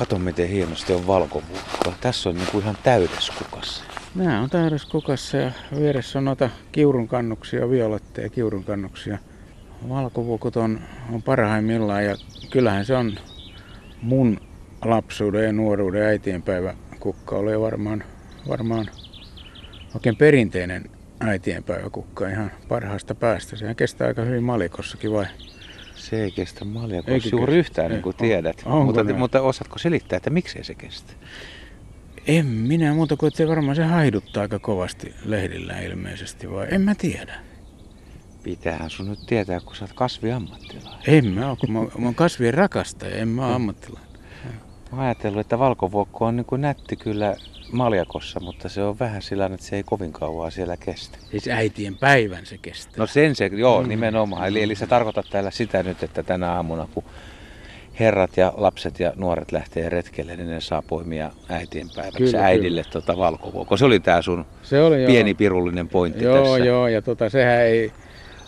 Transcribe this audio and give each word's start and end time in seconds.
Kato 0.00 0.18
miten 0.18 0.48
hienosti 0.48 0.92
on 0.92 1.06
valkovuokko. 1.06 1.94
Tässä 2.00 2.28
on 2.28 2.34
niinku 2.34 2.58
ihan 2.58 2.76
täydes 2.82 3.30
kukassa. 3.30 3.84
Nämä 4.14 4.40
on 4.40 4.50
täydessä 4.50 4.88
kukassa 4.90 5.36
ja 5.36 5.52
vieressä 5.80 6.18
on 6.18 6.24
noita 6.24 6.50
kiurun 6.72 7.08
kannuksia, 7.08 7.70
violetteja 7.70 8.28
kiurun 8.28 8.64
kannuksia. 8.64 9.18
Valkovuokot 9.88 10.56
on, 10.56 10.80
on 11.12 11.22
parhaimmillaan 11.22 12.04
ja 12.04 12.16
kyllähän 12.50 12.84
se 12.84 12.96
on 12.96 13.14
mun 14.02 14.40
lapsuuden 14.84 15.44
ja 15.44 15.52
nuoruuden 15.52 16.02
äitienpäivä 16.02 16.74
kukka 17.00 17.36
oli 17.36 17.60
varmaan, 17.60 18.04
varmaan 18.48 18.86
oikein 19.94 20.16
perinteinen 20.16 20.90
äitienpäiväkukka 21.20 22.28
ihan 22.28 22.50
parhaasta 22.68 23.14
päästä. 23.14 23.56
Sehän 23.56 23.76
kestää 23.76 24.08
aika 24.08 24.22
hyvin 24.22 24.42
malikossakin 24.42 25.12
vai? 25.12 25.26
Se 26.00 26.24
ei 26.24 26.30
kestä 26.30 26.64
maljakossa 26.64 27.28
juuri 27.32 27.56
yhtään, 27.58 27.90
niin 27.90 28.02
kuin 28.02 28.14
on- 28.14 28.18
tiedät. 28.26 28.62
onko 28.64 28.84
mutta, 28.84 29.04
näin? 29.04 29.18
mutta 29.18 29.40
osaatko 29.42 29.78
selittää, 29.78 30.16
että 30.16 30.30
miksei 30.30 30.64
se 30.64 30.74
kestä? 30.74 31.12
En 32.26 32.46
minä 32.46 32.94
muuta 32.94 33.16
kuin, 33.16 33.28
että 33.28 33.38
se 33.38 33.48
varmaan 33.48 33.76
se 33.76 33.84
haiduttaa 33.84 34.40
aika 34.42 34.58
kovasti 34.58 35.14
lehdillä 35.24 35.78
ilmeisesti 35.80 36.50
vai? 36.50 36.66
En 36.70 36.80
mä 36.80 36.94
tiedä. 36.94 37.34
Pitäähän 38.42 38.90
sun 38.90 39.08
nyt 39.08 39.18
tietää, 39.26 39.60
kun 39.60 39.76
sä 39.76 39.84
oot 39.84 39.92
kasviammattilainen. 39.92 41.02
En 41.06 41.26
mä 41.26 41.50
oo, 41.50 41.56
kun 41.56 41.72
mä, 41.72 41.78
mä 41.80 42.04
oon 42.04 42.14
kasvien 42.14 42.54
rakastaja, 42.54 43.16
en 43.16 43.28
mä 43.28 43.46
oo 43.46 43.54
ammattilainen. 43.54 44.09
Mä 44.92 44.96
oon 44.98 45.04
ajatellut, 45.06 45.40
että 45.40 45.58
valkovuokko 45.58 46.24
on 46.26 46.36
niin 46.36 46.44
kuin 46.44 46.60
nätti 46.60 46.96
kyllä 46.96 47.34
maljakossa, 47.72 48.40
mutta 48.40 48.68
se 48.68 48.82
on 48.82 48.98
vähän 48.98 49.22
sillä 49.22 49.46
että 49.46 49.66
se 49.66 49.76
ei 49.76 49.82
kovin 49.82 50.12
kauaa 50.12 50.50
siellä 50.50 50.76
kestä. 50.76 51.18
Siis 51.30 51.48
äitien 51.48 51.96
päivän 51.98 52.46
se 52.46 52.58
kestää. 52.58 52.94
No 52.96 53.06
sen 53.06 53.34
se, 53.34 53.46
joo, 53.46 53.82
Mm. 53.82 53.88
nimenomaan. 53.88 54.48
Eli, 54.48 54.62
eli 54.62 54.74
sä 54.74 54.86
tarkoitat 54.86 55.26
täällä 55.30 55.50
sitä 55.50 55.82
nyt, 55.82 56.02
että 56.02 56.22
tänä 56.22 56.52
aamuna, 56.52 56.88
kun 56.94 57.04
herrat 58.00 58.36
ja 58.36 58.52
lapset 58.56 59.00
ja 59.00 59.12
nuoret 59.16 59.52
lähtee 59.52 59.88
retkelle, 59.88 60.36
niin 60.36 60.50
ne 60.50 60.60
saa 60.60 60.82
poimia 60.82 61.30
äitienpäiväksi 61.48 62.18
Kyllä, 62.18 62.44
äidille 62.44 62.82
tota 62.92 63.16
valkovuokko. 63.16 63.76
Se 63.76 63.84
oli 63.84 64.00
tää 64.00 64.22
sun 64.22 64.46
se 64.62 64.82
oli 64.82 65.06
pieni 65.06 65.34
pirullinen 65.34 65.88
pointti 65.88 66.24
Joo, 66.24 66.36
tässä. 66.44 66.58
joo, 66.58 66.88
ja 66.88 67.02
tota, 67.02 67.28
sehän 67.28 67.60
ei, 67.60 67.92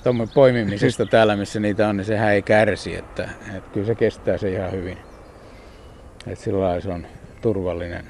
tuommoinen 0.03 0.35
poimimisesta 0.35 1.07
täällä, 1.11 1.37
missä 1.37 1.61
niitä 1.61 1.89
on, 1.89 1.97
niin 1.97 2.05
sehän 2.05 2.33
ei 2.33 2.43
kärsi, 2.43 2.97
että, 2.97 3.29
että 3.57 3.71
kyllä 3.73 3.87
se 3.87 3.95
kestää 3.95 4.39
se 4.39 4.53
ihan 4.53 4.73
hyvin. 4.73 4.99
Että 6.27 6.45
sillä 6.45 6.81
se 6.81 6.89
on 6.89 7.07
turvallinen, 7.41 8.05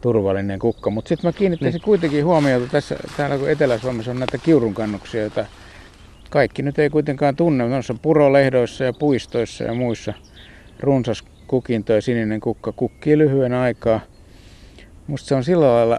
turvallinen 0.00 0.58
kukka. 0.58 0.90
Mutta 0.90 1.08
sitten 1.08 1.28
mä 1.28 1.32
kiinnittäisin 1.32 1.80
kuitenkin 1.80 2.24
huomiota 2.24 2.66
tässä, 2.66 2.96
täällä 3.16 3.38
kun 3.38 3.50
Etelä-Suomessa 3.50 4.10
on 4.10 4.18
näitä 4.18 4.38
kiurunkannuksia, 4.38 5.20
joita 5.20 5.46
kaikki 6.30 6.62
nyt 6.62 6.78
ei 6.78 6.90
kuitenkaan 6.90 7.36
tunne. 7.36 7.68
Noissa 7.68 7.94
purolehdoissa 8.02 8.84
ja 8.84 8.92
puistoissa 8.92 9.64
ja 9.64 9.74
muissa 9.74 10.14
runsas 10.80 11.24
kukinto 11.46 11.92
ja 11.92 12.02
sininen 12.02 12.40
kukka 12.40 12.72
kukkii 12.72 13.18
lyhyen 13.18 13.52
aikaa. 13.52 14.00
Musta 15.06 15.28
se 15.28 15.34
on 15.34 15.44
sillä 15.44 15.66
lailla 15.66 15.98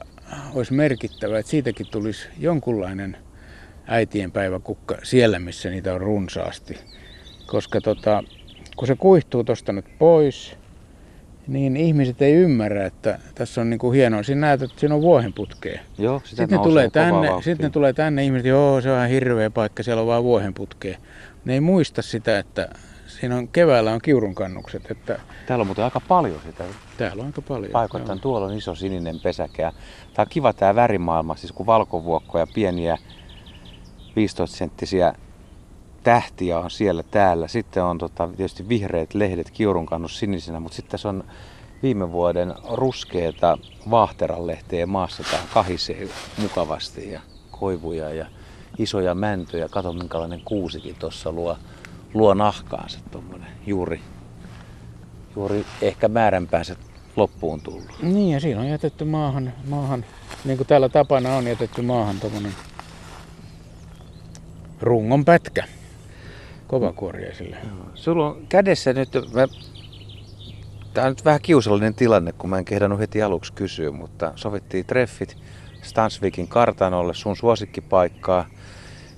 olisi 0.53 0.73
merkittävä, 0.73 1.39
että 1.39 1.49
siitäkin 1.49 1.87
tulisi 1.91 2.27
jonkunlainen 2.39 3.17
äitienpäiväkukka 3.87 4.97
siellä, 5.03 5.39
missä 5.39 5.69
niitä 5.69 5.93
on 5.93 6.01
runsaasti. 6.01 6.77
Koska 7.47 7.81
tota, 7.81 8.23
kun 8.75 8.87
se 8.87 8.95
kuihtuu 8.95 9.43
tuosta 9.43 9.73
nyt 9.73 9.85
pois, 9.99 10.57
niin 11.49 11.77
ihmiset 11.77 12.21
ei 12.21 12.33
ymmärrä, 12.33 12.85
että 12.85 13.19
tässä 13.35 13.61
on 13.61 13.69
niinku 13.69 13.91
hienoa. 13.91 14.23
Siinä 14.23 14.41
näet, 14.41 14.61
että 14.61 14.79
siinä 14.79 14.95
on 14.95 15.01
vuohenputkea. 15.01 15.79
Joo, 15.97 16.21
sitä 16.25 16.29
Sitten 16.43 16.57
ne, 16.57 16.63
tulee 16.63 16.89
tänne, 16.89 17.27
sitten 17.43 17.63
ne 17.63 17.69
tulee 17.69 17.93
tänne, 17.93 18.23
ihmiset, 18.23 18.45
joo 18.45 18.81
se 18.81 18.91
on 18.91 18.97
ihan 18.97 19.09
hirveä 19.09 19.49
paikka, 19.49 19.83
siellä 19.83 20.01
on 20.01 20.07
vaan 20.07 20.23
vuohenputkea. 20.23 20.97
Ne 21.45 21.53
ei 21.53 21.59
muista 21.59 22.01
sitä, 22.01 22.39
että 22.39 22.69
siinä 23.07 23.35
on 23.35 23.47
keväällä 23.47 23.91
on 23.91 24.01
kiurunkannukset, 24.01 24.91
että 24.91 25.19
Täällä 25.45 25.61
on 25.63 25.67
muuten 25.67 25.85
aika 25.85 25.99
paljon 26.07 26.39
sitä 26.45 26.63
täällä 26.97 27.21
on 27.21 27.27
aika 27.27 27.41
paljon. 27.41 27.71
paikoittain. 27.71 28.19
Tuolla 28.19 28.47
on 28.47 28.53
iso 28.57 28.75
sininen 28.75 29.19
pesäkä. 29.19 29.63
ja 29.63 29.73
Tää 30.13 30.23
on 30.23 30.29
kiva 30.29 30.53
tää 30.53 30.75
värimaailma, 30.75 31.35
siis 31.35 31.51
kun 31.51 31.65
valkovuokko 31.65 32.39
ja 32.39 32.47
pieniä 32.53 32.97
15-senttisiä 34.09 35.13
tähtiä 36.03 36.59
on 36.59 36.71
siellä 36.71 37.03
täällä. 37.03 37.47
Sitten 37.47 37.83
on 37.83 37.97
tota, 37.97 38.27
tietysti 38.27 38.69
vihreät 38.69 39.13
lehdet 39.13 39.51
kiurunkannus 39.51 40.19
sinisenä, 40.19 40.59
mutta 40.59 40.75
sitten 40.75 40.91
tässä 40.91 41.09
on 41.09 41.23
viime 41.83 42.11
vuoden 42.11 42.53
ruskeita 42.71 43.57
vaahteranlehteä 43.89 44.85
maassa. 44.85 45.23
Tää 45.31 45.39
kahisee 45.53 46.07
mukavasti 46.37 47.11
ja 47.11 47.21
koivuja 47.51 48.13
ja 48.13 48.25
isoja 48.77 49.15
mäntyjä. 49.15 49.69
Kato 49.69 49.93
minkälainen 49.93 50.41
kuusikin 50.45 50.95
tuossa 50.95 51.31
luo, 51.31 51.57
luo 52.13 52.33
nahkaansa 52.33 52.99
tuommoinen 53.11 53.49
juuri, 53.65 54.01
juuri 55.35 55.65
ehkä 55.81 56.07
määränpäänsä 56.07 56.75
loppuun 57.15 57.61
tullut. 57.61 58.01
Niin 58.01 58.29
ja 58.29 58.39
siinä 58.39 58.61
on 58.61 58.67
jätetty 58.67 59.05
maahan, 59.05 59.53
maahan 59.67 60.05
niin 60.45 60.57
kuin 60.57 60.67
täällä 60.67 60.89
tapana 60.89 61.35
on 61.35 61.47
jätetty 61.47 61.81
maahan 61.81 62.19
tuommoinen 62.19 62.53
rungon 64.81 65.25
pätkä 65.25 65.63
kovakuoriaisille. 66.69 67.57
Sulla 67.95 68.27
on 68.27 68.47
kädessä 68.49 68.93
nyt, 68.93 69.09
mä... 69.33 69.47
Tämä 70.93 71.07
on 71.07 71.11
nyt 71.11 71.25
vähän 71.25 71.41
kiusallinen 71.41 71.93
tilanne, 71.95 72.31
kun 72.31 72.49
mä 72.49 72.57
en 72.57 72.65
kehdannut 72.65 72.99
heti 72.99 73.21
aluksi 73.21 73.53
kysyä, 73.53 73.91
mutta 73.91 74.31
sovittiin 74.35 74.85
treffit 74.85 75.37
Stansvikin 75.81 76.47
kartanolle, 76.47 77.13
sun 77.13 77.35
suosikkipaikkaa. 77.35 78.45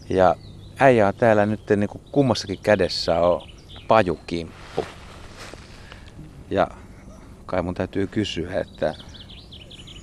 Ja 0.10 0.36
äijä 0.80 1.08
on 1.08 1.14
täällä 1.14 1.46
nyt 1.46 1.70
niin 1.76 1.90
kuin 1.90 2.02
kummassakin 2.12 2.60
kädessä 2.64 3.20
on 3.20 3.42
pajukimppu. 3.88 4.86
Ja 6.50 6.68
kai 7.46 7.62
mun 7.62 7.76
täytyy 7.76 8.08
kysyä, 8.08 8.60
että 8.60 8.96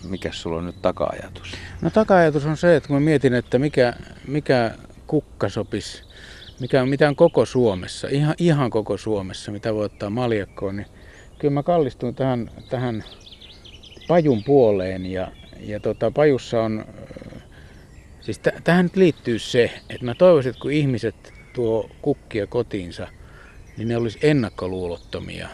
mikä 0.09 0.29
sulla 0.33 0.59
on 0.59 0.67
nyt 0.67 0.83
taka-ajatus? 0.83 1.53
No 1.83 1.91
taka-ajatus 1.91 2.47
on 2.47 2.57
se, 2.57 2.77
että 2.77 2.87
kun 2.87 2.97
mä 2.97 3.01
mietin, 3.01 3.35
että 3.35 3.59
mikä, 3.59 3.95
mikä 4.27 4.75
kukka 5.07 5.49
sopisi, 5.49 6.03
mikä 6.61 6.87
mitä 6.87 7.09
on 7.09 7.17
koko 7.17 7.45
Suomessa, 7.45 8.09
ihan, 8.09 8.35
ihan 8.39 8.71
koko 8.71 8.97
Suomessa, 8.97 9.53
mitä 9.53 9.75
voi 9.75 9.85
ottaa 9.85 10.11
maljakkoon, 10.11 10.77
niin 10.77 10.87
kyllä 11.39 11.55
mä 11.55 11.63
kallistuin 11.63 12.15
tähän, 12.15 12.51
tähän 12.71 13.05
pajun 14.09 14.45
puoleen 14.45 15.07
ja, 15.07 15.33
ja 15.61 15.81
tota, 15.81 16.11
pajussa 16.11 16.63
on, 16.63 16.85
äh, 16.89 17.43
siis 18.21 18.39
t- 18.39 18.65
tähän 18.65 18.85
nyt 18.85 18.97
liittyy 18.97 19.39
se, 19.39 19.71
että 19.91 20.05
mä 20.05 20.15
toivoisin, 20.15 20.51
että 20.51 20.63
kun 20.63 20.73
ihmiset 20.73 21.33
tuo 21.55 21.91
kukkia 22.03 22.47
kotiinsa, 22.47 23.09
niin 23.77 23.89
ne 23.89 23.97
olisi 23.97 24.19
ennakkoluulottomia. 24.23 25.49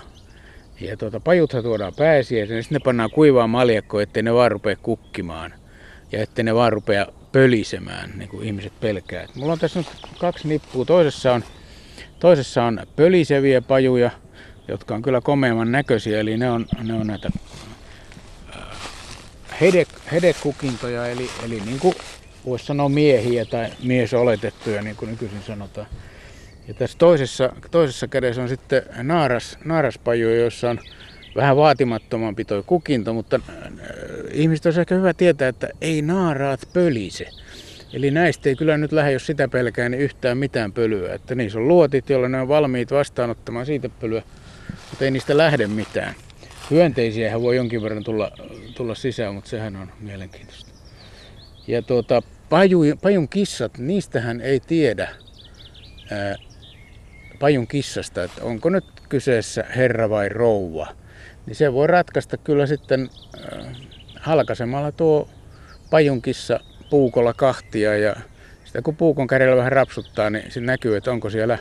Ja 0.81 0.97
tuota, 0.97 1.21
pajuthan 1.21 1.63
tuodaan 1.63 1.93
pääsiäisenä, 1.99 2.63
sitten 2.63 2.77
ne 2.77 2.85
pannaan 2.85 3.11
kuivaa 3.11 3.47
maljakkoon, 3.47 4.03
ettei 4.03 4.23
ne 4.23 4.35
vaan 4.35 4.51
rupea 4.51 4.77
kukkimaan. 4.77 5.55
Ja 6.13 6.23
ettei 6.23 6.45
ne 6.45 6.55
vaan 6.55 6.73
rupea 6.73 7.07
pölisemään, 7.35 8.11
niin 8.17 8.29
kuin 8.29 8.47
ihmiset 8.47 8.81
pelkää. 8.81 9.27
Mulla 9.35 9.53
on 9.53 9.59
tässä 9.59 9.79
nyt 9.79 9.89
kaksi 10.19 10.49
nippua. 10.49 10.85
Toisessa 10.85 11.33
on, 11.33 11.45
toisessa 12.21 12.65
on 12.65 12.81
pöliseviä 12.97 13.63
pajuja, 13.63 14.11
jotka 14.69 14.95
on 14.95 15.03
kyllä 15.03 15.21
komeamman 15.21 15.73
näköisiä. 15.73 16.21
Eli 16.21 16.37
ne 16.37 16.51
on, 16.51 16.67
ne 16.83 16.95
on 16.95 17.07
näitä 17.07 17.31
äh, 18.57 18.63
hede, 19.61 19.87
hedekukintoja, 20.13 21.07
eli, 21.07 21.31
eli 21.45 21.61
niin 21.67 21.81
kuin 21.81 21.95
voisi 22.47 22.67
sanoa 22.67 22.89
miehiä 22.89 23.45
tai 23.45 23.71
miesoletettuja, 23.83 24.83
niin 24.83 24.97
kuin 24.97 25.11
nykyisin 25.11 25.43
sanotaan. 25.43 25.87
Ja 26.69 26.75
tässä 26.75 26.99
toisessa, 26.99 27.53
toisessa 27.71 28.09
kädessä 28.09 28.43
on 28.43 28.49
sitten 28.49 28.83
naaras, 29.03 29.59
naaraspajuja, 29.65 30.37
joissa 30.37 30.71
on 30.71 30.81
vähän 31.37 31.57
vaatimattomampi 31.57 32.45
toi 32.45 32.63
kukinto, 32.67 33.13
mutta 33.13 33.41
äh, 33.49 33.73
ihmiset 34.33 34.67
olisi 34.67 34.81
ehkä 34.81 34.95
hyvä 34.95 35.15
tietää, 35.15 35.49
että 35.49 35.69
ei 35.81 36.03
naaraat 36.03 36.61
pölise. 36.73 37.29
Eli 37.93 38.11
näistä 38.11 38.49
ei 38.49 38.57
kyllä 38.57 38.77
nyt 38.77 38.93
lähde, 38.93 39.13
jos 39.13 39.27
sitä 39.27 39.49
pelkää, 39.49 39.89
niin 39.89 40.01
yhtään 40.01 40.39
mitään 40.39 40.73
pölyä. 40.73 41.15
Että 41.15 41.35
niissä 41.35 41.59
on 41.59 41.69
luotit, 41.69 42.11
joilla 42.11 42.29
ne 42.29 42.41
on 42.41 42.49
valmiit 42.49 42.91
vastaanottamaan 42.91 43.67
siitä 43.67 43.89
pölyä, 43.89 44.23
mutta 44.91 45.05
ei 45.05 45.11
niistä 45.11 45.37
lähde 45.37 45.67
mitään. 45.67 46.15
Hyönteisiähän 46.71 47.43
voi 47.43 47.57
jonkin 47.57 47.83
verran 47.83 48.05
tulla, 48.05 48.31
tulla 48.75 48.95
sisään, 48.95 49.35
mutta 49.35 49.51
sehän 49.51 49.77
on 49.77 49.93
mielenkiintoista. 50.01 50.71
Ja 51.67 51.83
tuota, 51.83 52.23
paju, 52.49 52.81
pajun 53.03 53.29
kissat, 53.29 53.79
niistähän 53.79 54.41
ei 54.41 54.61
tiedä 54.61 55.09
ää, 56.11 56.37
pajun 57.39 57.67
kissasta, 57.67 58.25
että 58.25 58.45
onko 58.45 58.71
nyt 58.71 58.85
kyseessä 59.09 59.65
herra 59.77 60.11
vai 60.11 60.29
rouva. 60.29 60.87
Niin 61.47 61.57
se 61.57 61.73
voi 61.73 61.87
ratkaista 61.87 62.37
kyllä 62.37 62.67
sitten 62.67 63.11
ää, 63.53 63.65
halkaisemalla 64.21 64.93
tuo 64.93 65.29
pajun 65.91 66.23
kissa 66.23 66.61
puukolla 66.91 67.35
kahtia 67.35 67.99
ja 67.99 68.17
sitä 68.65 68.83
kun 68.83 68.97
puukon 68.97 69.27
kärjellä 69.27 69.57
vähän 69.57 69.73
rapsuttaa, 69.73 70.31
niin 70.31 70.51
se 70.51 70.61
näkyy, 70.61 70.97
että 70.97 71.11
onko 71.11 71.31
siellä, 71.31 71.59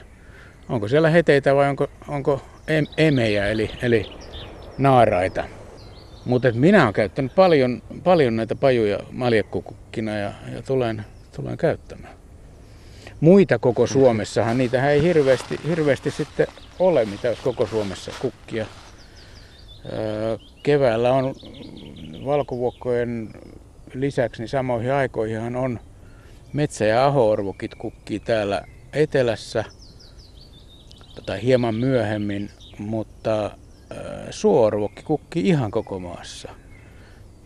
onko 0.69 0.88
siellä 0.88 1.09
heteitä 1.09 1.56
vai 1.56 1.69
onko, 1.69 1.88
onko 2.07 2.41
em, 2.68 2.85
emejä 2.97 3.47
eli, 3.47 3.71
eli 3.81 4.06
naaraita. 4.77 5.44
Mutta 6.25 6.51
minä 6.51 6.83
olen 6.83 6.94
käyttänyt 6.94 7.35
paljon, 7.35 7.81
paljon 8.03 8.35
näitä 8.35 8.56
pajuja 8.56 9.00
maljakkukukkina 9.12 10.18
ja, 10.18 10.31
ja 10.56 10.62
tulen, 10.62 11.06
tulen 11.35 11.57
käyttämään. 11.57 12.13
Muita 13.19 13.59
koko 13.59 13.88
Suomessahan, 13.88 14.57
niitä 14.57 14.91
ei 14.91 15.01
hirveästi, 15.01 15.59
hirveästi 15.68 16.12
sitten 16.12 16.47
ole, 16.80 17.06
mitä 17.06 17.35
koko 17.44 17.68
Suomessa 17.68 18.12
kukkia. 18.19 18.65
Keväällä 20.63 21.13
on 21.13 21.35
valkovuokkojen 22.25 23.30
lisäksi, 23.94 24.41
niin 24.41 24.50
samoihin 24.50 24.94
aikoihin 24.94 25.56
on 25.56 25.80
metsä- 26.53 26.85
ja 26.85 27.06
ahoorvokit 27.06 27.75
kukkii 27.75 28.19
täällä 28.19 28.62
etelässä 28.94 29.63
tai 31.25 31.41
hieman 31.44 31.75
myöhemmin, 31.75 32.50
mutta 32.80 33.51
suorvokki 34.30 35.03
kukkii 35.03 35.47
ihan 35.47 35.71
koko 35.71 36.00
maassa. 36.00 36.50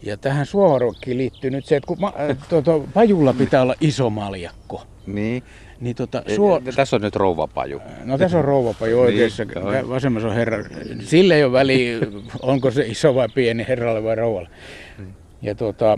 Ja 0.04 0.18
tähän 0.18 0.46
suorvokkiin 0.46 1.18
liittyy 1.18 1.50
nyt 1.50 1.66
se, 1.66 1.76
että 1.76 1.88
kun 1.88 2.02
ma- 2.02 2.14
tuota, 2.50 2.72
pajulla 2.94 3.34
pitää 3.34 3.62
olla 3.62 3.76
iso 3.82 4.10
maljakko. 4.10 4.84
Niin. 5.08 5.44
Niin 5.80 5.96
tota, 5.96 6.24
suo... 6.36 6.62
Tässä 6.76 6.96
on 6.96 7.02
nyt 7.02 7.16
rouvapaju. 7.16 7.82
No 8.06 8.18
tässä 8.18 8.38
on 8.38 8.46
rouvapaju 8.46 9.00
oikeassa, 9.00 9.46
niin, 9.46 9.90
vasemmassa 9.90 10.28
on 10.28 10.36
herra. 10.36 10.58
Sille 11.00 11.36
ei 11.36 11.44
ole 11.44 11.52
väliä, 11.52 11.98
onko 12.42 12.72
se 12.72 12.86
iso 12.86 13.16
vai 13.16 13.28
pieni 13.36 13.66
herralle 13.68 14.04
vai 14.04 14.16
rouvalle. 14.16 14.50
Hmm. 14.98 15.14
Ja 15.42 15.56
tuota, 15.56 15.98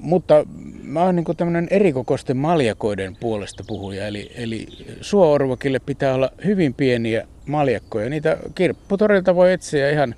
mutta 0.00 0.46
mä 0.82 1.02
oon 1.02 1.16
niin 1.16 1.36
tämmöinen 1.36 1.68
erikokoisten 1.70 2.36
maljakoiden 2.36 3.16
puolesta 3.16 3.64
puhuja, 3.66 4.06
eli, 4.06 4.32
eli 4.34 4.66
suoorvokille 5.00 5.78
pitää 5.78 6.14
olla 6.14 6.30
hyvin 6.44 6.74
pieniä 6.74 7.26
maljakkoja. 7.46 8.10
Niitä 8.10 8.36
kirpputorilta 8.54 9.34
voi 9.34 9.52
etsiä 9.52 9.90
ihan 9.90 10.14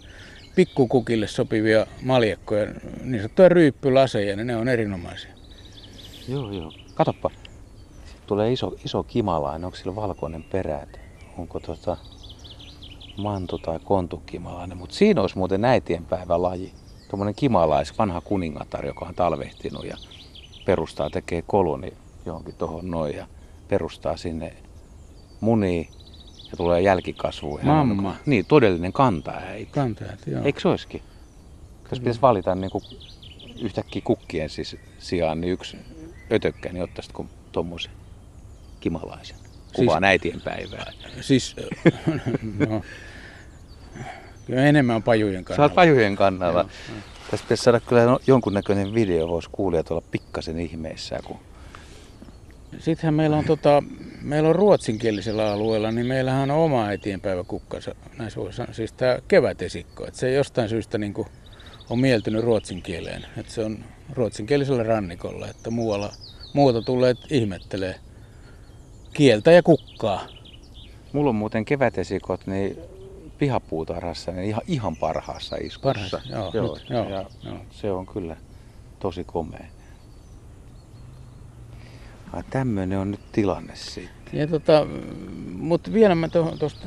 pikkukukille 0.57 1.27
sopivia 1.27 1.87
maljakkoja, 2.03 2.67
niin 3.05 3.21
sanottuja 3.21 3.49
ryyppylaseja, 3.49 4.37
niin 4.37 4.47
ne 4.47 4.57
on 4.57 4.69
erinomaisia. 4.69 5.31
Joo, 6.29 6.53
joo. 6.53 6.73
Katoppa. 6.95 7.31
Tulee 8.29 8.53
iso, 8.53 8.75
iso 8.85 9.03
kimalainen, 9.03 9.65
onko 9.65 9.77
sillä 9.77 9.97
valkoinen 9.97 10.43
perä? 10.43 10.87
Onko 11.39 11.61
tota 11.61 11.97
mantu 13.17 13.59
tai 13.59 13.79
kontukimalainen? 13.85 14.79
Mutta 14.79 14.95
siinä 14.95 15.21
olisi 15.21 15.39
muuten 15.39 15.65
äitienpäivä 15.65 16.43
laji. 16.43 16.73
Tuommoinen 17.11 17.35
kimalais, 17.35 17.99
vanha 17.99 18.21
kuningatar, 18.21 18.87
joka 18.87 19.05
on 19.05 19.15
talvehtinut 19.15 19.85
ja 19.85 19.97
perustaa, 20.65 21.11
tekee 21.11 21.43
koloni 21.43 21.93
johonkin 22.27 22.55
tuohon 22.55 22.91
noin 22.91 23.17
ja 23.17 23.27
perustaa 23.69 24.17
sinne 24.17 24.57
munii 25.41 25.89
ja 26.51 26.57
tulee 26.57 26.81
jälkikasvu. 26.81 27.61
Mamma. 27.63 28.17
niin, 28.27 28.47
todellinen 28.47 28.93
kantaäiti. 28.93 29.73
Kantaäiti, 29.73 30.31
joo. 30.31 30.45
Eikö 30.45 30.61
se 30.61 30.69
olisikin? 30.69 31.03
Jos 31.91 32.01
pitäisi 32.01 32.21
valita 32.21 32.55
niin 32.55 32.71
kuin 32.71 32.85
yhtäkkiä 33.61 34.03
kukkien 34.05 34.51
siis 34.51 34.77
sijaan, 34.99 35.41
niin 35.41 35.53
yksi 35.53 35.77
ötökkä, 36.33 36.73
niin 36.73 36.83
ottaisitko 36.83 37.27
tuommoisen 37.53 37.98
kimalaisen? 38.81 39.37
Kuvaan 39.75 40.03
siis, 40.03 40.09
äitien 40.09 40.41
päivää. 40.41 40.93
Siis, 41.21 41.57
no, 42.69 42.83
kyllä 44.47 44.63
enemmän 44.63 45.03
pajujen 45.03 45.45
kannalla. 45.45 45.69
Sä 45.69 45.73
oot 45.73 45.75
pajujen 45.75 46.17
kannalla. 46.17 46.61
Joo, 46.61 46.71
joo. 46.89 47.03
Tästä 47.31 47.45
pitäisi 47.45 47.63
saada 47.63 47.81
kyllä 47.81 48.19
jonkunnäköinen 48.27 48.95
video, 48.95 49.29
voisi 49.29 49.49
kuulijat 49.53 49.91
olla 49.91 50.03
pikkasen 50.11 50.61
ihmeissään. 50.61 51.23
Kun... 51.25 51.37
Sittenhän 52.79 53.15
meillä 53.15 53.37
on, 53.37 53.45
tota, 53.45 53.83
meillä 54.23 54.49
on 54.49 54.55
ruotsinkielisellä 54.55 55.53
alueella, 55.53 55.93
niin 55.93 56.07
meillähän 56.07 56.51
on 56.51 56.57
oma 56.57 56.87
äitienpäivä 56.87 57.45
kukkansa, 57.45 57.95
näissä 58.19 58.41
voisi 58.41 58.57
sanoa, 58.57 58.73
siis 58.73 58.93
tämä 58.93 59.19
kevätesikko. 59.29 60.07
Että 60.07 60.21
se 60.21 60.33
jostain 60.33 60.69
syystä 60.69 60.99
niin 60.99 61.15
kuin 61.15 61.29
on 61.91 61.99
mieltynyt 61.99 62.45
ruotsin 62.45 62.83
kieleen. 62.83 63.27
Että 63.37 63.53
se 63.53 63.65
on 63.65 63.85
ruotsinkielisellä 64.13 64.83
rannikolla, 64.83 65.49
että 65.49 65.71
muualla, 65.71 66.13
muuta 66.53 66.83
tulee 66.83 67.15
ihmettelee 67.31 67.95
kieltä 69.19 69.53
ja 69.53 69.63
kukkaa. 69.63 70.27
Mulla 71.13 71.31
on 71.31 71.37
muuten 71.37 71.65
kevätesikot, 71.65 72.47
niin 72.47 72.79
pihapuutarhassa 73.39 74.33
niin 74.33 74.49
ihan, 74.49 74.63
ihan 74.67 74.97
parhaassa 74.97 75.57
iskussa. 75.57 75.83
Parhaassa, 75.83 76.21
joo, 76.31 76.51
joo, 76.55 76.75
nyt, 76.75 76.91
joo, 76.91 77.09
ja 77.09 77.25
joo. 77.43 77.57
Se 77.71 77.93
on 77.93 78.07
kyllä 78.07 78.37
tosi 78.99 79.25
komea. 79.25 79.65
Ja 82.37 82.43
tämmöinen 82.51 82.99
on 82.99 83.11
nyt 83.11 83.33
tilanne 83.33 83.77
sitten. 83.77 84.41
Ja 84.41 84.47
tota, 84.47 84.87
mutta 85.53 85.93
vielä 85.93 86.15
mä 86.15 86.29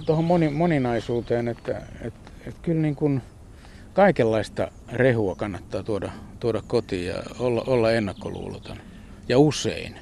tuohon 0.05 0.25
moni, 0.25 0.49
moninaisuuteen, 0.49 1.47
että 1.47 1.81
et, 2.01 2.13
et 2.47 2.55
kyllä 2.61 2.81
niin 2.81 2.95
kuin 2.95 3.21
kaikenlaista 3.93 4.71
rehua 4.91 5.35
kannattaa 5.35 5.83
tuoda, 5.83 6.11
tuoda 6.39 6.61
kotiin 6.67 7.07
ja 7.07 7.23
olla, 7.39 7.63
olla 7.67 7.91
ennakkoluuloton. 7.91 8.77
Ja 9.29 9.39
usein. 9.39 9.95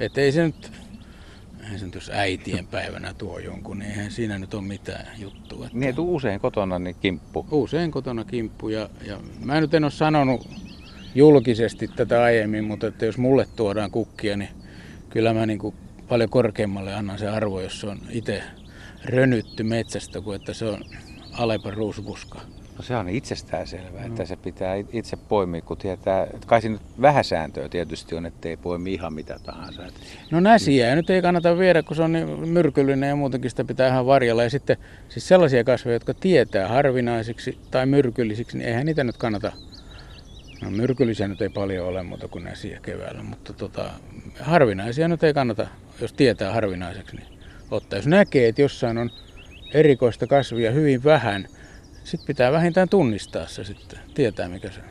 Että 0.00 0.20
ei 0.20 0.32
se 0.32 0.42
nyt 0.44 0.83
eihän 1.64 1.78
se 1.78 1.84
nyt 1.84 1.94
jos 1.94 2.10
äitien 2.14 2.66
päivänä 2.66 3.14
tuo 3.14 3.38
jonkun, 3.38 3.78
niin 3.78 3.90
eihän 3.90 4.10
siinä 4.10 4.38
nyt 4.38 4.54
ole 4.54 4.62
mitään 4.62 5.06
juttua. 5.18 5.66
Että... 5.66 5.78
Niin, 5.78 5.94
usein 5.98 6.40
kotona 6.40 6.78
niin 6.78 6.96
kimppu. 7.00 7.46
Usein 7.50 7.90
kotona 7.90 8.24
kimppu 8.24 8.68
ja, 8.68 8.88
ja 9.06 9.20
mä 9.44 9.60
nyt 9.60 9.74
en 9.74 9.84
ole 9.84 9.90
sanonut 9.90 10.48
julkisesti 11.14 11.88
tätä 11.88 12.22
aiemmin, 12.22 12.64
mutta 12.64 12.86
että 12.86 13.06
jos 13.06 13.18
mulle 13.18 13.46
tuodaan 13.56 13.90
kukkia, 13.90 14.36
niin 14.36 14.50
kyllä 15.10 15.34
mä 15.34 15.46
niin 15.46 15.58
kuin 15.58 15.74
paljon 16.08 16.30
korkeammalle 16.30 16.94
annan 16.94 17.18
se 17.18 17.28
arvo, 17.28 17.60
jos 17.60 17.80
se 17.80 17.86
on 17.86 17.98
itse 18.10 18.42
rönytty 19.04 19.62
metsästä, 19.62 20.20
kuin 20.20 20.36
että 20.36 20.52
se 20.54 20.64
on 20.64 20.84
Alepa 21.32 21.70
ruusbuska. 21.70 22.40
No 22.76 22.82
se 22.82 22.96
on 22.96 23.08
itsestään 23.08 23.66
selvää, 23.66 24.00
no. 24.00 24.06
että 24.06 24.24
se 24.24 24.36
pitää 24.36 24.74
itse 24.92 25.16
poimia, 25.16 25.60
kun 25.60 25.76
tietää, 25.76 26.24
että 26.24 26.46
kai 26.46 26.60
siinä 26.60 26.78
vähän 27.00 27.24
sääntöä 27.24 27.68
tietysti 27.68 28.14
on, 28.14 28.26
että 28.26 28.48
ei 28.48 28.56
poimi 28.56 28.94
ihan 28.94 29.12
mitä 29.12 29.38
tahansa. 29.42 29.82
No 30.30 30.40
näsiä 30.40 30.86
ja 30.86 30.96
nyt 30.96 31.10
ei 31.10 31.22
kannata 31.22 31.58
viedä, 31.58 31.82
kun 31.82 31.96
se 31.96 32.02
on 32.02 32.12
niin 32.12 32.48
myrkyllinen 32.48 33.08
ja 33.08 33.16
muutenkin 33.16 33.50
sitä 33.50 33.64
pitää 33.64 33.88
ihan 33.88 34.06
varjella. 34.06 34.42
Ja 34.42 34.50
sitten 34.50 34.76
siis 35.08 35.28
sellaisia 35.28 35.64
kasveja, 35.64 35.96
jotka 35.96 36.14
tietää 36.14 36.68
harvinaisiksi 36.68 37.58
tai 37.70 37.86
myrkyllisiksi, 37.86 38.58
niin 38.58 38.68
eihän 38.68 38.86
niitä 38.86 39.04
nyt 39.04 39.16
kannata 39.16 39.52
No 40.64 40.70
myrkyllisiä 40.70 41.28
nyt 41.28 41.42
ei 41.42 41.48
paljon 41.48 41.86
ole 41.86 42.02
muuta 42.02 42.28
kuin 42.28 42.44
näsiä 42.44 42.80
keväällä, 42.82 43.22
mutta 43.22 43.52
tota, 43.52 43.90
harvinaisia 44.40 45.08
nyt 45.08 45.24
ei 45.24 45.34
kannata, 45.34 45.66
jos 46.00 46.12
tietää 46.12 46.52
harvinaiseksi, 46.52 47.16
niin 47.16 47.28
ottaa. 47.70 47.98
Jos 47.98 48.06
näkee, 48.06 48.48
että 48.48 48.62
jossain 48.62 48.98
on 48.98 49.10
erikoista 49.74 50.26
kasvia 50.26 50.70
hyvin 50.70 51.04
vähän, 51.04 51.46
sitten 52.04 52.26
pitää 52.26 52.52
vähintään 52.52 52.88
tunnistaa 52.88 53.46
se 53.46 53.64
sitten, 53.64 53.98
tietää 54.14 54.48
mikä 54.48 54.70
se 54.70 54.80
on. 54.80 54.86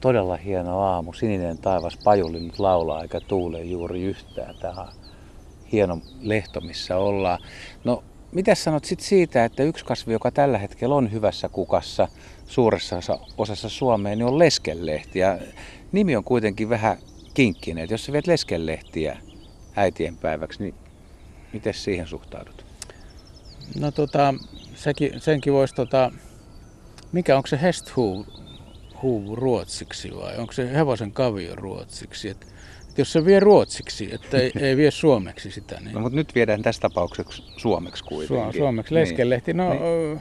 Todella 0.00 0.36
hieno 0.36 0.80
aamu, 0.80 1.12
sininen 1.12 1.58
taivas, 1.58 1.98
pajuli 2.04 2.40
nyt 2.40 2.58
laulaa 2.58 3.02
eikä 3.02 3.20
tuule 3.20 3.62
juuri 3.64 4.02
yhtään. 4.02 4.54
Tämä 4.60 4.82
on 4.82 4.88
hieno 5.72 6.00
lehto, 6.20 6.60
missä 6.60 6.96
ollaan. 6.96 7.38
No, 7.84 8.04
mitä 8.32 8.54
sanot 8.54 8.84
sit 8.84 9.00
siitä, 9.00 9.44
että 9.44 9.62
yksi 9.62 9.84
kasvi, 9.84 10.12
joka 10.12 10.30
tällä 10.30 10.58
hetkellä 10.58 10.94
on 10.94 11.12
hyvässä 11.12 11.48
kukassa 11.48 12.08
suuressa 12.46 13.00
osassa 13.38 13.68
Suomea, 13.68 14.16
niin 14.16 14.26
on 14.26 14.38
leskelehti. 14.38 15.18
Ja 15.18 15.38
nimi 15.92 16.16
on 16.16 16.24
kuitenkin 16.24 16.68
vähän 16.68 16.96
kinkkinen. 17.34 17.84
Et 17.84 17.90
jos 17.90 18.04
sä 18.04 18.12
viet 18.12 18.26
leskelehtiä 18.26 19.18
äitien 19.76 20.16
päiväksi, 20.16 20.62
niin 20.62 20.74
miten 21.52 21.74
siihen 21.74 22.06
suhtaudut? 22.06 22.64
No 23.80 23.90
tota, 23.90 24.34
sekin, 24.78 25.20
senkin 25.20 25.52
voisi, 25.52 25.74
tota, 25.74 26.12
mikä 27.12 27.36
onko 27.36 27.46
se 27.46 27.58
hesthuu 27.62 28.26
ruotsiksi 29.34 30.16
vai 30.16 30.36
onko 30.36 30.52
se 30.52 30.74
hevosen 30.74 31.12
kavio 31.12 31.54
ruotsiksi? 31.54 32.28
Et, 32.28 32.46
et 32.88 32.98
jos 32.98 33.12
se 33.12 33.24
vie 33.24 33.40
ruotsiksi, 33.40 34.14
että 34.14 34.38
ei, 34.38 34.52
ei 34.60 34.76
vie 34.76 34.90
suomeksi 34.90 35.50
sitä. 35.50 35.80
Niin... 35.80 35.94
No 35.94 36.00
mutta 36.00 36.16
nyt 36.16 36.34
viedään 36.34 36.62
tässä 36.62 36.80
tapauksessa 36.80 37.42
suomeksi 37.56 38.04
kuitenkin. 38.04 38.48
Su- 38.48 38.56
suomeksi, 38.56 38.94
leskelehti. 38.94 39.54
No, 39.54 39.70
niin. 39.70 40.20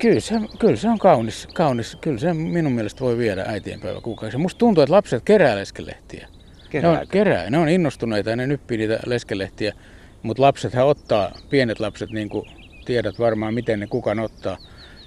Kyllä 0.00 0.20
se, 0.20 0.34
kyllä 0.58 0.76
se 0.76 0.88
on 0.88 0.98
kaunis, 0.98 1.48
kaunis. 1.54 1.96
Kyllä 2.00 2.18
se 2.18 2.34
minun 2.34 2.72
mielestä 2.72 3.00
voi 3.00 3.18
viedä 3.18 3.44
äitienpäivä 3.48 4.00
kuukausi. 4.00 4.38
Musta 4.38 4.58
tuntuu, 4.58 4.82
että 4.82 4.94
lapset 4.94 5.22
kerää 5.24 5.56
leskelehtiä. 5.56 6.28
Ne 6.72 6.88
on, 6.88 6.98
kerää. 7.10 7.50
Ne 7.50 7.58
on 7.58 7.68
innostuneita 7.68 8.30
ja 8.30 8.36
ne 8.36 8.46
nyppii 8.46 8.78
niitä 8.78 8.98
leskelehtiä. 9.06 9.74
Mutta 10.22 10.42
lapsethan 10.42 10.86
ottaa, 10.86 11.32
pienet 11.50 11.80
lapset, 11.80 12.10
niin 12.10 12.28
kuin 12.28 12.50
tiedät 12.84 13.18
varmaan 13.18 13.54
miten 13.54 13.80
ne 13.80 13.86
kukan 13.86 14.18
ottaa. 14.18 14.56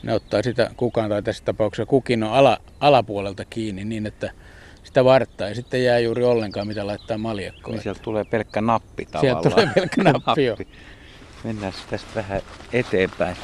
Ne 0.03 0.13
ottaa 0.13 0.43
sitä 0.43 0.71
kukan 0.77 1.09
tai 1.09 1.23
tässä 1.23 1.45
tapauksessa 1.45 1.85
kukin 1.85 2.23
on 2.23 2.33
ala, 2.33 2.57
alapuolelta 2.79 3.45
kiinni 3.45 3.85
niin, 3.85 4.05
että 4.05 4.31
sitä 4.83 5.05
varttaa 5.05 5.49
ja 5.49 5.55
sitten 5.55 5.83
jää 5.83 5.99
juuri 5.99 6.23
ollenkaan 6.23 6.67
mitä 6.67 6.87
laittaa 6.87 7.17
maljakkoon. 7.17 7.75
Niin 7.75 7.83
sieltä 7.83 8.01
tulee 8.01 8.23
pelkkä 8.23 8.61
nappi 8.61 9.05
tavallaan. 9.05 9.43
Sieltä 9.43 9.55
tulee 9.55 9.73
pelkkä 9.75 10.03
nappi, 10.11 10.47
nappi. 10.47 10.67
Mennään 11.43 11.73
tästä 11.89 12.07
vähän 12.15 12.41
eteenpäin. 12.73 13.35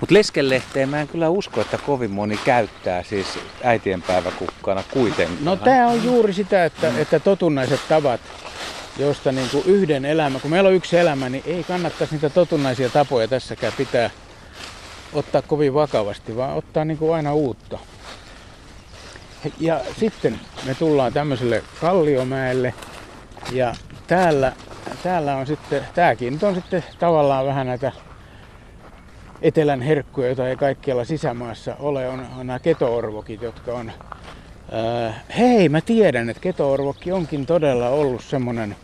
Mutta 0.00 0.14
leskelehteen 0.14 0.88
mä 0.88 1.00
en 1.00 1.08
kyllä 1.08 1.28
usko, 1.28 1.60
että 1.60 1.78
kovin 1.78 2.10
moni 2.10 2.36
käyttää 2.44 3.02
siis 3.02 3.38
äitienpäiväkukkana 3.62 4.82
kuitenkaan. 4.92 5.44
No 5.44 5.56
tämä 5.56 5.86
on 5.86 6.04
juuri 6.04 6.32
sitä, 6.32 6.64
että, 6.64 6.92
että 6.98 7.20
totunnaiset 7.20 7.80
tavat 7.88 8.20
josta 8.98 9.32
niin 9.32 9.48
kuin 9.50 9.64
yhden 9.66 10.04
elämä, 10.04 10.38
kun 10.38 10.50
meillä 10.50 10.68
on 10.68 10.74
yksi 10.74 10.98
elämä, 10.98 11.28
niin 11.28 11.44
ei 11.46 11.64
kannattaisi 11.64 12.14
niitä 12.14 12.30
totunnaisia 12.30 12.88
tapoja 12.88 13.28
tässäkään 13.28 13.72
pitää 13.76 14.10
ottaa 15.12 15.42
kovin 15.42 15.74
vakavasti, 15.74 16.36
vaan 16.36 16.56
ottaa 16.56 16.84
niin 16.84 16.98
kuin 16.98 17.14
aina 17.14 17.34
uutta. 17.34 17.78
Ja 19.60 19.80
sitten 20.00 20.40
me 20.66 20.74
tullaan 20.74 21.12
tämmöiselle 21.12 21.62
Kalliomäelle 21.80 22.74
ja 23.52 23.74
täällä, 24.06 24.52
täällä 25.02 25.36
on 25.36 25.46
sitten, 25.46 25.86
tääkin 25.94 26.32
nyt 26.32 26.42
on 26.42 26.54
sitten 26.54 26.84
tavallaan 26.98 27.46
vähän 27.46 27.66
näitä 27.66 27.92
etelän 29.42 29.80
herkkuja, 29.82 30.26
joita 30.26 30.48
ei 30.48 30.56
kaikkialla 30.56 31.04
sisämaassa 31.04 31.76
ole, 31.78 32.08
on, 32.08 32.26
on 32.38 32.46
nämä 32.46 32.58
ketoorvokit, 32.58 33.42
jotka 33.42 33.72
on... 33.72 33.92
Ää, 34.72 35.20
hei, 35.38 35.68
mä 35.68 35.80
tiedän, 35.80 36.30
että 36.30 36.40
ketoorvokki 36.40 37.12
onkin 37.12 37.46
todella 37.46 37.88
ollut 37.88 38.22
semmoinen, 38.22 38.76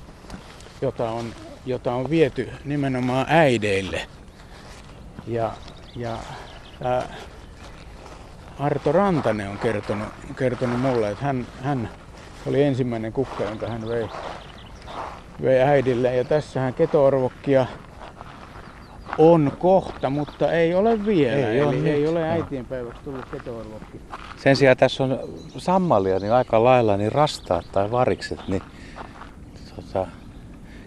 jota 0.83 1.11
on, 1.11 1.35
jota 1.67 1.93
on 1.93 2.11
viety 2.11 2.49
nimenomaan 2.65 3.27
äideille. 3.29 4.07
Ja, 5.27 5.53
ja 5.97 6.19
ää, 6.85 7.15
Arto 8.59 8.93
Rantanen 8.93 9.49
on 9.49 9.59
kertonut, 9.59 10.09
kertonut 10.37 10.81
mulle, 10.81 11.11
että 11.11 11.25
hän, 11.25 11.47
hän 11.63 11.91
oli 12.47 12.63
ensimmäinen 12.63 13.13
kukka, 13.13 13.45
jonka 13.45 13.67
hän 13.69 13.89
vei, 13.89 14.09
vei 15.43 15.61
äidille. 15.61 16.17
Ja 16.17 16.25
tässähän 16.25 16.75
ketoorvokkia 16.75 17.67
on 19.19 19.53
kohta, 19.59 20.11
mutta 20.11 20.53
ei 20.53 20.75
ole 20.75 21.07
vielä. 21.07 21.37
Ei 21.37 21.59
Eli 21.59 21.63
ole 21.63 21.75
nyt, 21.75 21.87
ei 21.87 22.09
ole 22.09 22.23
äitienpäiväksi 22.23 23.03
tullut 23.05 23.25
ketoorvokki. 23.31 24.01
Sen 24.37 24.57
sijaan 24.57 24.77
tässä 24.77 25.05
on 25.05 25.19
sammalia 25.59 26.19
niin 26.19 26.33
aika 26.33 26.65
lailla 26.65 26.97
niin 26.97 27.13
rastaat 27.13 27.67
tai 27.73 27.91
varikset 27.91 28.41
niin 28.49 28.63
tota, 29.77 30.07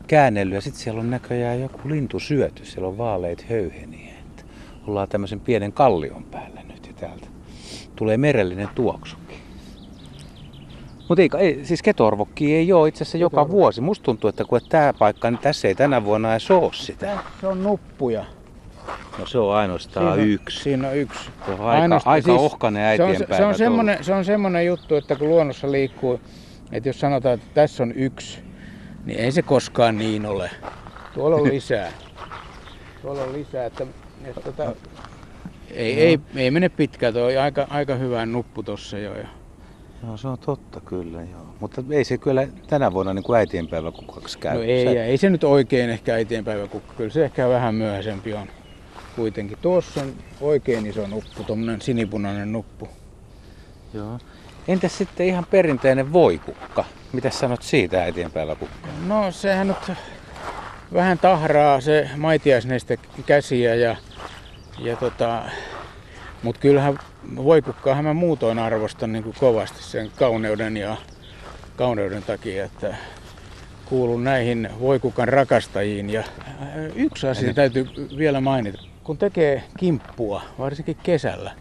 käännellyt. 0.08 0.56
Ja 0.56 0.62
sitten 0.62 0.82
siellä 0.82 1.01
on 1.01 1.10
näköjään 1.10 1.62
joku 1.62 1.89
lintu 1.89 2.20
syöty. 2.20 2.65
Siellä 2.65 2.88
on 2.88 2.98
vaaleita 2.98 3.44
höyheniä. 3.50 4.13
Että 4.20 4.44
ollaan 4.88 5.10
tämmöisen 5.10 5.39
pienen 5.39 5.74
kallion 5.74 6.24
päällä 6.24 6.62
nyt 6.68 6.88
ja 6.88 6.94
täältä 6.94 7.27
tulee 7.96 8.18
merellinen 8.18 8.70
tuoksukin. 8.75 9.23
Mutta 11.10 11.22
ei, 11.22 11.29
ei, 11.39 11.65
siis 11.65 11.81
ketorvokki 11.81 12.55
ei 12.55 12.74
ole 12.74 12.88
itse 12.88 13.03
asiassa 13.03 13.17
joka 13.17 13.50
vuosi. 13.50 13.81
Musta 13.81 14.03
tuntuu, 14.03 14.27
että 14.27 14.43
kun 14.45 14.60
tämä 14.69 14.93
paikka, 15.00 15.31
niin 15.31 15.39
tässä 15.39 15.67
ei 15.67 15.75
tänä 15.75 16.03
vuonna 16.05 16.31
edes 16.31 16.51
ole 16.51 16.69
sitä. 16.74 17.05
Tässä 17.05 17.50
on 17.50 17.63
nuppuja. 17.63 18.25
No 19.19 19.25
se 19.25 19.38
on 19.39 19.55
ainoastaan 19.55 20.15
Siinä- 20.15 20.33
yksi. 20.33 20.60
Siinä 20.63 20.88
on 20.89 20.98
yksi. 20.98 21.19
Se 21.45 21.51
on 21.51 21.60
aika, 21.60 21.81
Ainoastaan- 21.81 22.13
aika 22.13 22.25
siis 22.25 22.39
ohkainen 22.41 22.98
se 22.98 23.03
on, 23.03 23.15
se, 23.38 23.45
on 23.45 23.55
semmoinen, 23.55 24.03
se 24.03 24.13
on 24.13 24.25
semmoinen 24.25 24.65
juttu, 24.65 24.95
että 24.95 25.15
kun 25.15 25.29
luonnossa 25.29 25.72
liikkuu, 25.72 26.22
että 26.72 26.89
jos 26.89 27.00
sanotaan, 27.00 27.33
että 27.33 27.48
tässä 27.53 27.83
on 27.83 27.91
yksi, 27.95 28.39
niin 29.05 29.19
ei 29.19 29.31
se 29.31 29.41
koskaan 29.41 29.98
niin 29.98 30.25
ole. 30.25 30.50
Tuolla 31.13 31.36
on 31.36 31.43
lisää. 31.43 31.91
Tuolla 33.01 33.24
on 33.24 33.33
lisää, 33.33 33.65
että, 33.65 33.88
että 34.25 34.41
tota, 34.41 34.75
ei, 35.72 36.00
ei, 36.01 36.19
ei 36.36 36.51
mene 36.51 36.69
pitkään, 36.69 37.13
tuo 37.13 37.24
on 37.24 37.38
aika, 37.41 37.67
aika 37.69 37.95
hyvä 37.95 38.25
nuppu 38.25 38.63
tossa 38.63 38.98
jo. 38.98 39.15
Ja. 39.15 39.27
Joo, 40.07 40.17
se 40.17 40.27
on 40.27 40.38
totta 40.38 40.81
kyllä, 40.81 41.22
joo. 41.22 41.55
Mutta 41.60 41.83
ei 41.89 42.03
se 42.03 42.17
kyllä 42.17 42.48
tänä 42.67 42.93
vuonna 42.93 43.13
niin 43.13 43.24
kuin 43.24 43.38
äitienpäivä 43.38 43.91
kukaksi 43.91 44.38
käy. 44.38 44.57
No 44.57 44.62
ei, 44.62 44.86
se, 44.86 45.05
ei 45.05 45.17
se 45.17 45.29
nyt 45.29 45.43
oikein 45.43 45.89
ehkä 45.89 46.13
äitienpäiväkukka, 46.13 46.93
kyllä 46.93 47.10
se 47.10 47.25
ehkä 47.25 47.50
vähän 47.50 47.75
myöhäisempi 47.75 48.33
on 48.33 48.48
kuitenkin. 49.15 49.57
Tuossa 49.62 50.01
on 50.01 50.13
oikein 50.41 50.86
iso 50.86 51.07
nuppu, 51.07 51.43
tuommoinen 51.43 51.81
sinipunainen 51.81 52.51
nuppu. 52.51 52.89
Joo. 53.93 54.19
Entäs 54.67 54.98
sitten 54.98 55.25
ihan 55.27 55.45
perinteinen 55.51 56.13
voikukka? 56.13 56.86
Mitä 57.13 57.29
sanot 57.29 57.63
siitä 57.63 58.03
äitienpäiväkukka? 58.03 58.88
No 59.07 59.31
sehän 59.31 59.67
nyt 59.67 59.91
vähän 60.93 61.19
tahraa 61.19 61.81
se 61.81 62.10
maitiaisneiste 62.17 62.98
käsiä 63.25 63.75
ja, 63.75 63.95
ja 64.79 64.95
tota, 64.95 65.43
mutta 66.43 66.62
kyllähän 66.62 67.00
voikukkaahan 67.35 68.05
mä 68.05 68.13
muutoin 68.13 68.59
arvostan 68.59 69.12
niin 69.12 69.23
kuin 69.23 69.35
kovasti 69.39 69.83
sen 69.83 70.12
kauneuden 70.15 70.77
ja 70.77 70.97
kauneuden 71.75 72.23
takia, 72.23 72.65
että 72.65 72.95
kuulun 73.85 74.23
näihin 74.23 74.69
voikukan 74.79 75.27
rakastajiin. 75.27 76.09
Ja 76.09 76.19
äh, 76.19 76.67
yksi 76.95 77.27
asia 77.27 77.53
täytyy 77.53 77.88
vielä 78.17 78.41
mainita. 78.41 78.79
Kun 79.03 79.17
tekee 79.17 79.63
kimppua, 79.77 80.41
varsinkin 80.59 80.97
kesällä, 81.03 81.51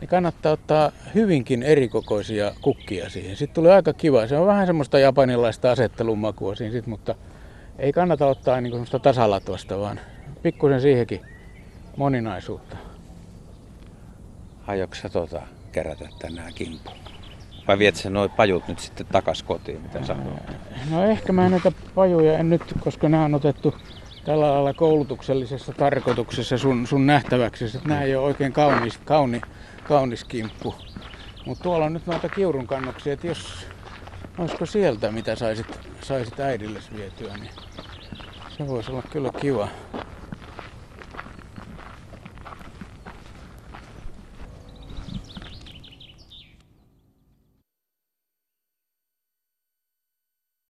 niin 0.00 0.08
kannattaa 0.08 0.52
ottaa 0.52 0.92
hyvinkin 1.14 1.62
erikokoisia 1.62 2.52
kukkia 2.60 3.10
siihen. 3.10 3.36
Sitten 3.36 3.54
tulee 3.54 3.74
aika 3.74 3.92
kiva. 3.92 4.26
Se 4.26 4.36
on 4.36 4.46
vähän 4.46 4.66
semmoista 4.66 4.98
japanilaista 4.98 5.70
asettelun 5.70 6.18
makua 6.18 6.54
siinä 6.54 6.72
sit, 6.72 6.86
mutta 6.86 7.14
ei 7.78 7.92
kannata 7.92 8.26
ottaa 8.26 8.60
niin 8.60 8.72
semmoista 8.72 8.98
tasalatvasta, 8.98 9.78
vaan 9.78 10.00
pikkusen 10.42 10.80
siihenkin 10.80 11.20
moninaisuutta. 11.96 12.91
Aiotko 14.66 14.94
sä 14.94 15.08
tota 15.08 15.42
kerätä 15.72 16.08
tänään 16.18 16.54
kimpun? 16.54 16.94
Vai 17.68 17.78
viet 17.78 17.96
sä 17.96 18.10
noi 18.10 18.28
pajut 18.28 18.68
nyt 18.68 18.78
sitten 18.78 19.06
takas 19.06 19.42
kotiin, 19.42 19.80
mitä 19.82 20.06
sanoit? 20.06 20.42
No 20.90 21.04
ehkä 21.04 21.32
mä 21.32 21.48
näitä 21.48 21.72
pajuja 21.94 22.38
en 22.38 22.50
nyt, 22.50 22.62
koska 22.80 23.08
nämä 23.08 23.24
on 23.24 23.34
otettu 23.34 23.74
tällä 24.24 24.52
lailla 24.52 24.74
koulutuksellisessa 24.74 25.72
tarkoituksessa 25.72 26.58
sun, 26.58 26.86
sun 26.86 27.06
nähtäväksi. 27.06 27.64
Että 27.64 27.88
nämä 27.88 28.02
ei 28.02 28.16
ole 28.16 28.26
oikein 28.26 28.52
kaunis, 28.52 28.98
kauni, 28.98 29.40
kaunis 29.84 30.24
kimppu. 30.24 30.74
Mutta 31.46 31.62
tuolla 31.62 31.84
on 31.84 31.92
nyt 31.92 32.06
noita 32.06 32.28
kiurun 32.28 32.66
kannoksia, 32.66 33.12
että 33.12 33.26
jos 33.26 33.66
olisiko 34.38 34.66
sieltä 34.66 35.12
mitä 35.12 35.36
saisit, 35.36 35.80
saisit 36.02 36.40
äidilles 36.40 36.94
vietyä, 36.96 37.34
niin 37.36 37.50
se 38.58 38.66
voisi 38.68 38.90
olla 38.90 39.02
kyllä 39.10 39.30
kiva. 39.40 39.68